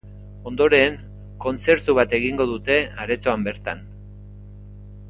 [0.51, 0.95] Ondoren,
[1.45, 3.89] kontzertu bat egingo dute aretoan bertan.